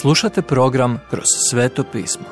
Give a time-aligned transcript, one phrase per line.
[0.00, 2.24] Slušate program Kroz sveto pismo.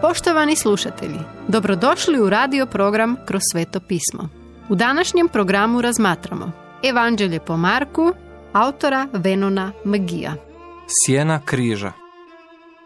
[0.00, 1.18] Poštovani slušatelji,
[1.48, 4.28] dobrodošli u radio program Kroz sveto pismo.
[4.68, 6.52] U današnjem programu razmatramo
[6.82, 8.12] Evanđelje po Marku,
[8.52, 10.34] autora Venona Magija.
[10.86, 11.92] Sjena križa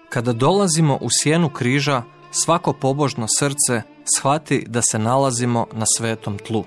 [0.09, 3.83] Kada dolazimo u sjenu križa, svako pobožno srce
[4.17, 6.65] shvati da se nalazimo na svetom tlu.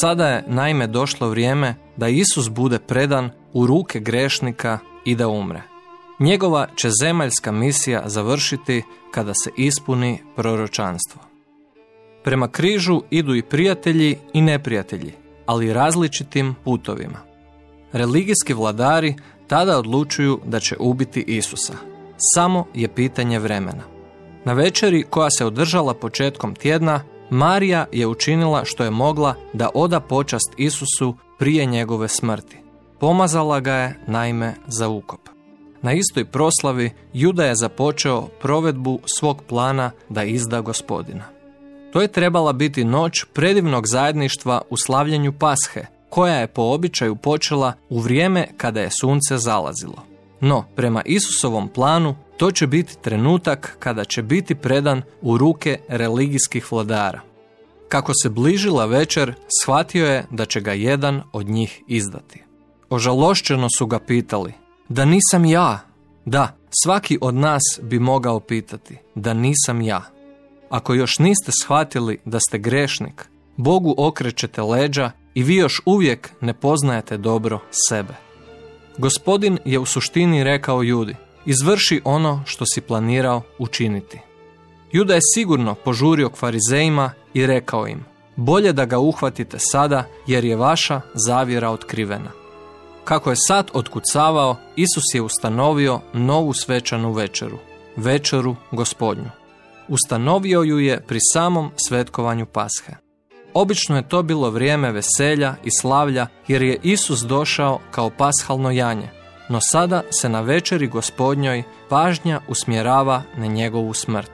[0.00, 5.62] Sada je naime došlo vrijeme da Isus bude predan u ruke grešnika i da umre.
[6.18, 11.22] Njegova će zemaljska misija završiti kada se ispuni proročanstvo.
[12.24, 15.12] Prema križu idu i prijatelji i neprijatelji,
[15.46, 17.18] ali različitim putovima.
[17.92, 19.14] Religijski vladari
[19.46, 21.74] tada odlučuju da će ubiti Isusa.
[22.34, 23.82] Samo je pitanje vremena.
[24.44, 30.00] Na večeri koja se održala početkom tjedna, Marija je učinila što je mogla da oda
[30.00, 32.67] počast Isusu prije njegove smrti.
[33.00, 35.20] Pomazala ga je naime za ukop.
[35.82, 41.24] Na istoj proslavi Juda je započeo provedbu svog plana da izda gospodina.
[41.92, 47.72] To je trebala biti noć predivnog zajedništva u slavljenju Pashe, koja je po običaju počela
[47.88, 50.02] u vrijeme kada je sunce zalazilo.
[50.40, 56.72] No, prema Isusovom planu, to će biti trenutak kada će biti predan u ruke religijskih
[56.72, 57.20] vladara.
[57.88, 62.47] Kako se bližila večer, shvatio je da će ga jedan od njih izdati.
[62.90, 64.52] Ožalošćeno su ga pitali,
[64.88, 65.80] da nisam ja.
[66.24, 70.02] Da, svaki od nas bi mogao pitati, da nisam ja.
[70.70, 76.54] Ako još niste shvatili da ste grešnik, Bogu okrećete leđa i vi još uvijek ne
[76.54, 78.14] poznajete dobro sebe.
[78.98, 81.16] Gospodin je u suštini rekao Judi,
[81.46, 84.20] izvrši ono što si planirao učiniti.
[84.92, 88.04] Juda je sigurno požurio k farizejima i rekao im,
[88.36, 92.30] bolje da ga uhvatite sada jer je vaša zavjera otkrivena.
[93.08, 97.58] Kako je sad otkucavao, Isus je ustanovio novu svečanu večeru,
[97.96, 99.30] večeru gospodnju.
[99.88, 102.92] Ustanovio ju je pri samom svetkovanju Pashe.
[103.54, 109.08] Obično je to bilo vrijeme veselja i slavlja jer je Isus došao kao pashalno janje,
[109.48, 114.32] no sada se na večeri gospodnjoj pažnja usmjerava na njegovu smrt.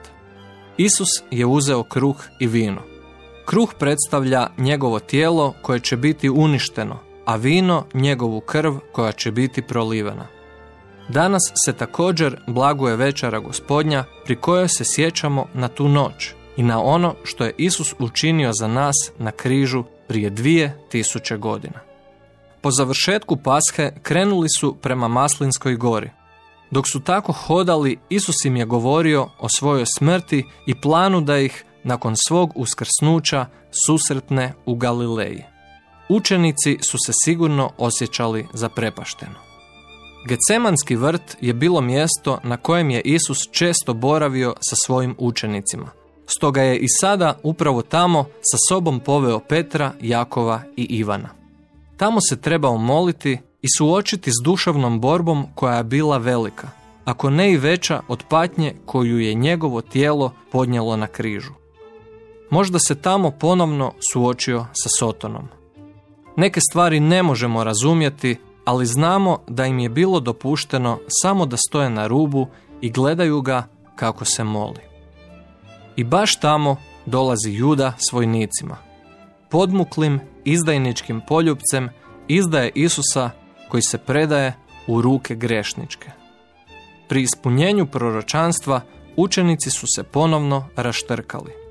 [0.77, 2.81] Isus je uzeo kruh i vino.
[3.45, 9.61] Kruh predstavlja njegovo tijelo koje će biti uništeno, a vino njegovu krv koja će biti
[9.61, 10.27] prolivena.
[11.09, 16.81] Danas se također blaguje večera gospodnja pri kojoj se sjećamo na tu noć i na
[16.81, 21.79] ono što je Isus učinio za nas na križu prije dvije tisuće godina.
[22.61, 26.09] Po završetku pashe krenuli su prema Maslinskoj gori.
[26.71, 31.65] Dok su tako hodali, Isus im je govorio o svojoj smrti i planu da ih,
[31.83, 33.45] nakon svog uskrsnuća,
[33.85, 35.43] susretne u Galileji.
[36.09, 39.45] Učenici su se sigurno osjećali zaprepašteno.
[40.25, 45.91] Gecemanski vrt je bilo mjesto na kojem je Isus često boravio sa svojim učenicima.
[46.27, 51.29] Stoga je i sada upravo tamo sa sobom poveo Petra, Jakova i Ivana.
[51.97, 56.69] Tamo se trebao moliti i suočiti s duševnom borbom koja je bila velika,
[57.05, 61.53] ako ne i veća od patnje koju je njegovo tijelo podnijelo na križu.
[62.49, 65.54] Možda se tamo ponovno suočio sa Sotonom.
[66.35, 71.89] Neke stvari ne možemo razumjeti, ali znamo da im je bilo dopušteno samo da stoje
[71.89, 72.47] na rubu
[72.81, 74.81] i gledaju ga kako se moli.
[75.95, 76.75] I baš tamo
[77.05, 78.77] dolazi Juda s vojnicima.
[79.49, 81.89] Podmuklim, izdajničkim poljupcem
[82.27, 83.29] izdaje Isusa
[83.69, 84.53] koji se predaje
[84.87, 86.11] u ruke grešničke.
[87.07, 88.81] Pri ispunjenju proročanstva
[89.15, 91.64] učenici su se ponovno raštrkali.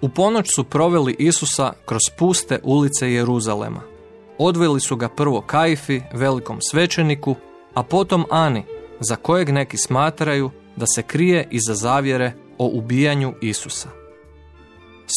[0.00, 3.80] U ponoć su proveli Isusa kroz puste ulice Jeruzalema.
[4.38, 7.36] Odveli su ga prvo Kajfi, velikom svećeniku,
[7.74, 8.64] a potom Ani,
[9.00, 13.88] za kojeg neki smatraju da se krije iza zavjere o ubijanju Isusa.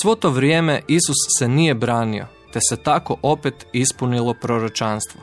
[0.02, 5.22] Svo to vrijeme Isus se nije branio, te se tako opet ispunilo proročanstvo.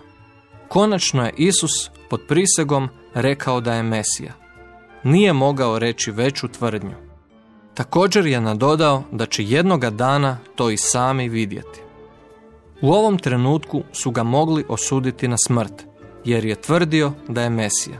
[0.68, 4.32] Konačno je Isus pod prisegom rekao da je Mesija.
[5.04, 7.09] Nije mogao reći veću tvrdnju.
[7.74, 11.80] Također je nadodao da će jednoga dana to i sami vidjeti.
[12.80, 15.84] U ovom trenutku su ga mogli osuditi na smrt,
[16.24, 17.98] jer je tvrdio da je Mesija.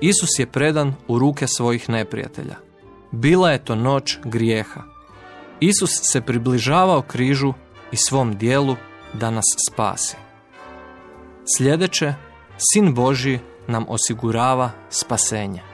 [0.00, 2.56] Isus je predan u ruke svojih neprijatelja.
[3.10, 4.82] Bila je to noć grijeha.
[5.60, 7.52] Isus se približavao križu
[7.92, 8.76] i svom dijelu
[9.12, 10.16] da nas spasi.
[11.56, 12.14] Sljedeće,
[12.58, 15.73] Sin Božji nam osigurava spasenje.